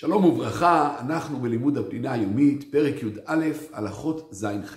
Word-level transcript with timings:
שלום 0.00 0.24
וברכה, 0.24 1.00
אנחנו 1.00 1.40
בלימוד 1.40 1.78
הפנינה 1.78 2.12
היומית, 2.12 2.72
פרק 2.72 3.02
י"א, 3.02 3.46
הלכות 3.72 4.28
ז'-ח'. 4.32 4.76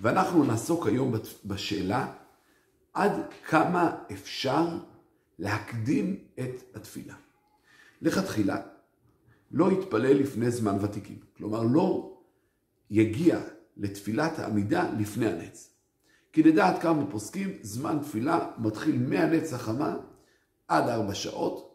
ואנחנו 0.00 0.44
נעסוק 0.44 0.86
היום 0.86 1.14
בשאלה 1.44 2.12
עד 2.94 3.12
כמה 3.48 3.96
אפשר 4.12 4.66
להקדים 5.38 6.18
את 6.40 6.76
התפילה. 6.76 7.14
לכתחילה, 8.02 8.60
לא 9.50 9.72
יתפלל 9.72 10.16
לפני 10.16 10.50
זמן 10.50 10.76
ותיקים. 10.84 11.18
כלומר, 11.36 11.62
לא 11.62 12.18
יגיע 12.90 13.40
לתפילת 13.76 14.38
העמידה 14.38 14.90
לפני 14.98 15.26
הנץ. 15.26 15.70
כי 16.32 16.42
לדעת 16.42 16.82
כמה 16.82 17.10
פוסקים, 17.10 17.58
זמן 17.62 17.98
תפילה 18.02 18.50
מתחיל 18.58 18.98
מהנץ 18.98 19.52
החמה 19.52 19.96
עד 20.68 20.88
ארבע 20.88 21.14
שעות, 21.14 21.67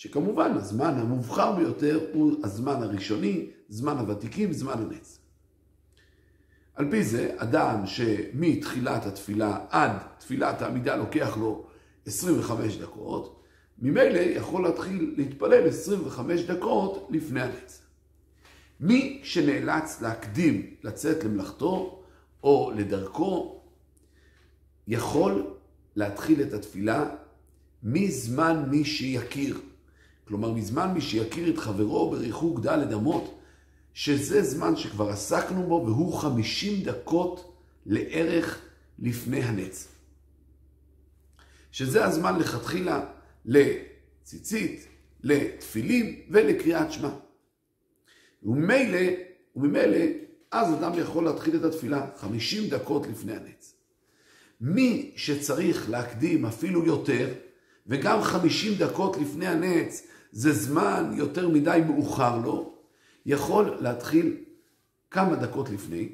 שכמובן 0.00 0.52
הזמן 0.52 0.94
המובחר 0.98 1.56
ביותר 1.56 2.00
הוא 2.12 2.36
הזמן 2.44 2.82
הראשוני, 2.82 3.50
זמן 3.68 3.98
הוותיקים, 3.98 4.52
זמן 4.52 4.72
הנץ. 4.72 5.18
על 6.74 6.90
פי 6.90 7.04
זה, 7.04 7.34
אדם 7.36 7.86
שמתחילת 7.86 9.06
התפילה 9.06 9.66
עד 9.70 9.92
תפילת 10.18 10.62
העמידה 10.62 10.96
לוקח 10.96 11.36
לו 11.36 11.66
25 12.06 12.76
דקות, 12.76 13.42
ממילא 13.78 14.18
יכול 14.18 14.62
להתחיל 14.62 15.14
להתפלל 15.16 15.68
25 15.68 16.40
דקות 16.40 17.08
לפני 17.10 17.42
הנץ. 17.42 17.82
מי 18.80 19.20
שנאלץ 19.22 20.00
להקדים 20.02 20.74
לצאת 20.82 21.24
למלאכתו 21.24 22.02
או 22.42 22.72
לדרכו, 22.76 23.60
יכול 24.88 25.54
להתחיל 25.96 26.42
את 26.42 26.52
התפילה 26.52 27.10
מזמן 27.82 28.64
מי 28.70 28.84
שיכיר. 28.84 29.60
כלומר, 30.30 30.52
מזמן 30.52 30.92
מי 30.94 31.00
שיכיר 31.00 31.50
את 31.50 31.58
חברו 31.58 32.10
בריחוק 32.10 32.60
ד' 32.60 32.92
אמות, 32.92 33.40
שזה 33.94 34.42
זמן 34.42 34.76
שכבר 34.76 35.08
עסקנו 35.08 35.62
בו, 35.62 35.82
והוא 35.86 36.18
50 36.18 36.82
דקות 36.82 37.56
לערך 37.86 38.58
לפני 38.98 39.42
הנץ. 39.42 39.88
שזה 41.72 42.04
הזמן 42.04 42.38
לכתחילה 42.38 43.06
לציצית, 43.44 44.86
לתפילים 45.22 46.20
ולקריאת 46.30 46.92
שמע. 46.92 47.10
וממילא, 48.42 49.12
וממילא, 49.56 50.04
אז 50.50 50.74
אדם 50.74 50.92
יכול 50.98 51.24
להתחיל 51.24 51.56
את 51.56 51.64
התפילה 51.64 52.06
50 52.16 52.68
דקות 52.68 53.06
לפני 53.06 53.32
הנץ. 53.32 53.74
מי 54.60 55.12
שצריך 55.16 55.90
להקדים 55.90 56.46
אפילו 56.46 56.86
יותר, 56.86 57.28
וגם 57.86 58.22
50 58.22 58.74
דקות 58.74 59.16
לפני 59.16 59.46
הנץ, 59.46 60.06
זה 60.32 60.52
זמן 60.52 61.12
יותר 61.16 61.48
מדי 61.48 61.80
מאוחר 61.86 62.38
לו, 62.38 62.74
יכול 63.26 63.76
להתחיל 63.80 64.36
כמה 65.10 65.36
דקות 65.36 65.70
לפני, 65.70 66.08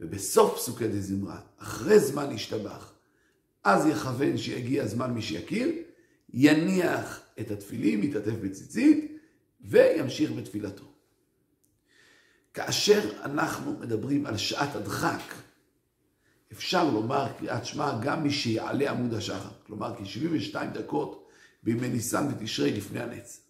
ובסוף 0.00 0.54
פסוקי 0.54 0.88
דזמרה, 0.88 1.40
אחרי 1.58 1.98
זמן 1.98 2.30
להשתבח, 2.30 2.92
אז 3.64 3.86
יכוון 3.86 4.36
שיגיע 4.36 4.86
זמן 4.86 5.10
מי 5.14 5.22
שיכיר, 5.22 5.68
יניח 6.32 7.20
את 7.40 7.50
התפילים, 7.50 8.02
יתעטף 8.02 8.34
בציצית, 8.42 9.18
וימשיך 9.60 10.32
בתפילתו. 10.32 10.84
כאשר 12.54 13.22
אנחנו 13.22 13.76
מדברים 13.80 14.26
על 14.26 14.36
שעת 14.36 14.76
הדחק, 14.76 15.34
אפשר 16.52 16.90
לומר 16.90 17.32
קריאת 17.38 17.66
שמע 17.66 17.98
גם 18.02 18.22
מי 18.22 18.30
שיעלה 18.30 18.90
עמוד 18.90 19.14
השחר, 19.14 19.48
כלומר 19.66 19.94
כ-72 19.96 20.56
דקות 20.72 21.23
בימי 21.64 21.88
ניסן 21.88 22.26
ותשרי 22.30 22.72
לפני 22.72 23.00
הנץ. 23.00 23.40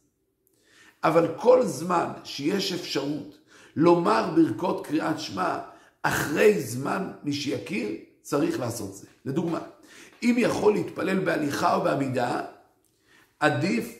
אבל 1.05 1.35
כל 1.37 1.63
זמן 1.67 2.09
שיש 2.25 2.73
אפשרות 2.73 3.39
לומר 3.77 4.31
ברכות 4.37 4.87
קריאת 4.87 5.21
שמע 5.21 5.59
אחרי 6.03 6.61
זמן 6.61 7.13
מי 7.23 7.33
שיכיר, 7.33 7.89
צריך 8.23 8.61
לעשות 8.61 8.95
זה. 8.95 9.07
לדוגמה, 9.25 9.61
אם 10.23 10.35
יכול 10.39 10.73
להתפלל 10.73 11.19
בהליכה 11.19 11.75
או 11.75 11.85
בעמידה, 11.85 12.47
עדיף 13.41 13.99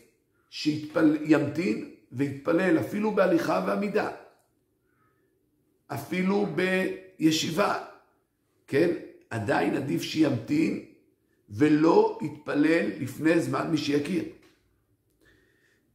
שימתין 0.51 1.95
ויתפלל 2.13 2.79
אפילו 2.79 3.15
בהליכה 3.15 3.65
ועמידה. 3.67 4.11
אפילו 5.87 6.47
בישיבה, 7.19 7.85
כן? 8.67 8.91
עדיין 9.31 9.77
עדיף 9.77 10.03
שימתין 10.03 10.85
ולא 11.57 12.19
יתפלל 12.23 12.87
לפני 13.01 13.41
זמן 13.41 13.71
מי 13.71 13.79
שיכיר. 13.79 14.25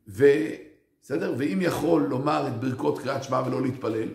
בסדר? 0.08 1.34
ואם 1.38 1.60
יכול 1.62 2.02
לומר 2.02 2.48
את 2.48 2.60
ברכות 2.60 3.00
קריאת 3.00 3.24
שמע 3.24 3.42
ולא 3.48 3.62
להתפלל, 3.62 4.08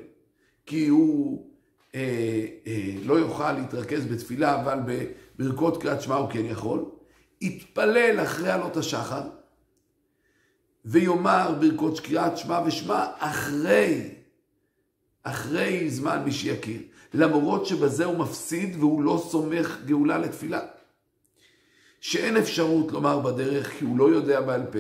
כי 0.67 0.89
הוא 0.89 1.47
אה, 1.95 2.47
אה, 2.67 2.95
לא 3.05 3.15
יוכל 3.15 3.53
להתרכז 3.53 4.07
בתפילה, 4.07 4.63
אבל 4.63 4.79
בברכות 5.39 5.83
קריאת 5.83 6.03
שמע 6.03 6.15
הוא 6.15 6.31
כן 6.31 6.45
יכול, 6.45 6.85
יתפלל 7.41 8.21
אחרי 8.23 8.51
עלות 8.51 8.77
השחר, 8.77 9.23
ויאמר 10.85 11.55
ברכות 11.61 12.01
קריאת 12.01 12.39
שמע 12.39 12.61
ושמע 12.67 13.07
אחרי, 13.19 14.11
אחרי 15.23 15.91
זמן 15.91 16.23
מי 16.25 16.33
שיכיר. 16.33 16.83
למרות 17.15 17.67
שבזה 17.67 18.05
הוא 18.05 18.19
מפסיד 18.19 18.77
והוא 18.77 19.03
לא 19.03 19.25
סומך 19.31 19.79
גאולה 19.87 20.19
לתפילה. 20.19 20.61
שאין 22.05 22.37
אפשרות 22.37 22.93
לומר 22.93 23.19
בדרך 23.19 23.73
כי 23.79 23.85
הוא 23.85 23.99
לא 23.99 24.05
יודע 24.11 24.41
בעל 24.41 24.63
פה 24.73 24.79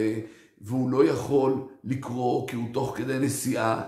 והוא 0.60 0.90
לא 0.90 1.04
יכול 1.04 1.52
לקרוא 1.84 2.48
כי 2.48 2.56
הוא 2.56 2.68
תוך 2.72 2.94
כדי 2.96 3.18
נסיעה, 3.18 3.82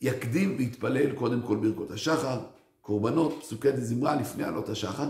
יקדים 0.00 0.54
ויתפלל 0.58 1.12
קודם 1.12 1.42
כל 1.42 1.56
ברכות 1.56 1.90
השחר, 1.90 2.38
קורבנות, 2.80 3.38
פסוקי 3.40 3.72
דזמרה 3.72 4.16
לפני 4.16 4.44
עלות 4.44 4.68
השחר. 4.68 5.08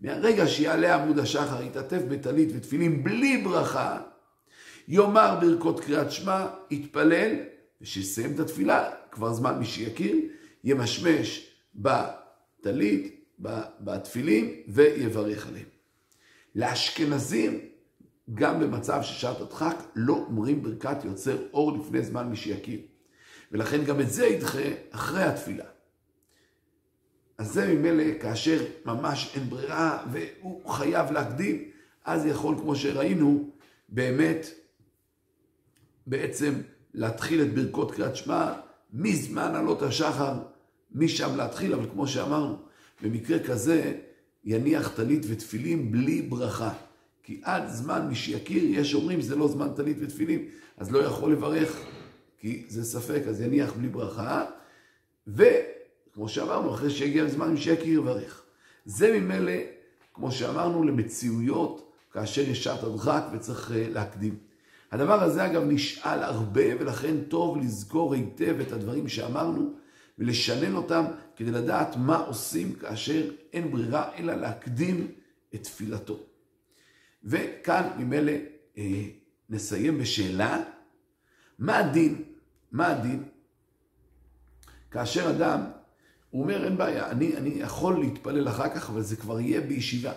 מהרגע 0.00 0.46
שיעלה 0.46 0.94
עמוד 0.94 1.18
השחר, 1.18 1.62
יתעטף 1.62 2.02
בטלית 2.08 2.48
ותפילין 2.54 3.04
בלי 3.04 3.42
ברכה, 3.42 3.98
יאמר 4.88 5.38
ברכות 5.40 5.80
קריאת 5.80 6.12
שמע, 6.12 6.46
יתפלל, 6.70 7.34
ושיסיים 7.80 8.34
את 8.34 8.40
התפילה, 8.40 8.90
כבר 9.10 9.32
זמן 9.32 9.58
מי 9.58 9.64
שיכיר, 9.64 10.16
ימשמש 10.64 11.50
בטלית, 11.74 13.30
בתפילין, 13.80 14.50
ויברך 14.68 15.46
עליהם. 15.46 15.75
לאשכנזים, 16.56 17.60
גם 18.34 18.60
במצב 18.60 19.02
של 19.02 19.14
שעת 19.14 19.40
הדחק, 19.40 19.76
לא 19.96 20.14
אומרים 20.14 20.62
ברכת 20.62 21.04
יוצר 21.04 21.36
אור 21.52 21.78
לפני 21.78 22.02
זמן 22.02 22.28
מי 22.28 22.36
שיכיר. 22.36 22.80
ולכן 23.52 23.84
גם 23.84 24.00
את 24.00 24.10
זה 24.10 24.26
ידחה 24.26 24.68
אחרי 24.90 25.22
התפילה. 25.22 25.64
אז 27.38 27.52
זה 27.52 27.74
ממילא 27.74 28.18
כאשר 28.20 28.64
ממש 28.84 29.32
אין 29.34 29.50
ברירה 29.50 30.06
והוא 30.12 30.68
חייב 30.70 31.12
להקדים, 31.12 31.70
אז 32.04 32.26
יכול, 32.26 32.58
כמו 32.58 32.76
שראינו, 32.76 33.50
באמת, 33.88 34.46
בעצם 36.06 36.60
להתחיל 36.94 37.42
את 37.42 37.54
ברכות 37.54 37.92
קריאת 37.92 38.16
שמע 38.16 38.52
מזמן 38.92 39.54
עלות 39.54 39.82
השחר, 39.82 40.34
משם 40.92 41.36
להתחיל, 41.36 41.74
אבל 41.74 41.90
כמו 41.90 42.06
שאמרנו, 42.06 42.56
במקרה 43.02 43.38
כזה 43.38 43.98
יניח 44.46 44.88
טלית 44.88 45.22
ותפילין 45.28 45.92
בלי 45.92 46.22
ברכה. 46.22 46.72
כי 47.22 47.40
עד 47.42 47.68
זמן 47.68 48.06
מי 48.08 48.14
שיכיר, 48.14 48.64
יש 48.66 48.94
אומרים 48.94 49.20
זה 49.20 49.36
לא 49.36 49.48
זמן 49.48 49.68
טלית 49.76 49.96
ותפילין, 50.00 50.44
אז 50.76 50.92
לא 50.92 50.98
יכול 50.98 51.32
לברך, 51.32 51.80
כי 52.38 52.64
זה 52.68 52.84
ספק, 52.84 53.22
אז 53.28 53.40
יניח 53.40 53.72
בלי 53.72 53.88
ברכה. 53.88 54.44
וכמו 55.26 56.28
שאמרנו, 56.28 56.74
אחרי 56.74 56.90
שיגיע 56.90 57.28
זמן 57.28 57.50
מי 57.50 57.56
שיכיר 57.56 57.98
יברך. 57.98 58.42
זה 58.84 59.18
ממילא, 59.20 59.52
כמו 60.14 60.32
שאמרנו, 60.32 60.84
למציאויות, 60.84 61.92
כאשר 62.12 62.40
יש 62.40 62.64
שעת 62.64 62.82
הדחק 62.82 63.22
וצריך 63.32 63.72
אה, 63.72 63.86
להקדים. 63.88 64.36
הדבר 64.92 65.22
הזה 65.22 65.46
אגב 65.46 65.62
נשאל 65.64 66.22
הרבה, 66.22 66.80
ולכן 66.80 67.16
טוב 67.28 67.58
לזכור 67.58 68.14
היטב 68.14 68.60
את 68.60 68.72
הדברים 68.72 69.08
שאמרנו. 69.08 69.72
ולשנן 70.18 70.74
אותם 70.74 71.04
כדי 71.36 71.50
לדעת 71.50 71.96
מה 71.96 72.16
עושים 72.16 72.74
כאשר 72.74 73.30
אין 73.52 73.70
ברירה 73.70 74.16
אלא 74.18 74.34
להקדים 74.34 75.12
את 75.54 75.62
תפילתו. 75.62 76.18
וכאן 77.24 77.88
ממילא 77.98 78.32
אה, 78.78 79.02
נסיים 79.50 79.98
בשאלה, 79.98 80.62
מה 81.58 81.78
הדין? 81.78 82.22
מה 82.72 82.86
הדין? 82.86 83.24
כאשר 84.90 85.30
אדם, 85.30 85.60
הוא 86.30 86.42
אומר 86.42 86.64
אין 86.64 86.76
בעיה, 86.76 87.10
אני, 87.10 87.36
אני 87.36 87.48
יכול 87.48 88.00
להתפלל 88.00 88.48
אחר 88.48 88.68
כך, 88.68 88.90
אבל 88.90 89.02
זה 89.02 89.16
כבר 89.16 89.40
יהיה 89.40 89.60
בישיבה. 89.60 90.12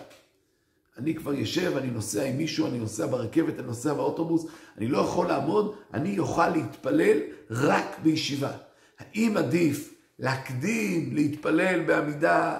אני 0.98 1.14
כבר 1.14 1.34
יושב, 1.34 1.76
אני 1.76 1.90
נוסע 1.90 2.24
עם 2.24 2.36
מישהו, 2.36 2.66
אני 2.66 2.78
נוסע 2.78 3.06
ברכבת, 3.06 3.58
אני 3.58 3.66
נוסע 3.66 3.94
באוטובוס, 3.94 4.46
אני 4.78 4.88
לא 4.88 4.98
יכול 4.98 5.28
לעמוד, 5.28 5.76
אני 5.94 6.18
אוכל 6.18 6.48
להתפלל 6.48 7.18
רק 7.50 7.98
בישיבה. 8.02 8.52
האם 9.00 9.36
עדיף 9.36 9.94
להקדים, 10.18 11.14
להתפלל 11.14 11.80
בעמידה 11.80 12.58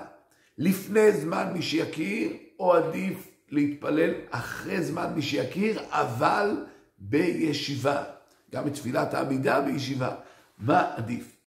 לפני 0.59 1.13
זמן 1.13 1.53
מי 1.53 1.63
שיכיר, 1.63 2.33
או 2.59 2.75
עדיף 2.75 3.29
להתפלל 3.49 4.15
אחרי 4.31 4.83
זמן 4.83 5.13
מי 5.15 5.23
שיכיר, 5.23 5.81
אבל 5.91 6.67
בישיבה. 6.99 8.05
גם 8.53 8.67
את 8.67 8.75
תפילת 8.75 9.15
העמידה 9.15 9.61
בישיבה. 9.61 10.15
מה 10.59 10.95
עדיף? 10.97 11.40